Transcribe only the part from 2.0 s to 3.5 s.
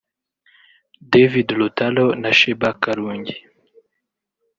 na Sheebah Karungi